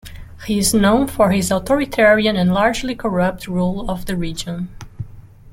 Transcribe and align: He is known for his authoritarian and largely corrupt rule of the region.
He 0.47 0.57
is 0.57 0.73
known 0.73 1.05
for 1.05 1.29
his 1.31 1.51
authoritarian 1.51 2.35
and 2.35 2.51
largely 2.51 2.95
corrupt 2.95 3.45
rule 3.47 3.87
of 3.87 4.07
the 4.07 4.15
region. 4.17 4.69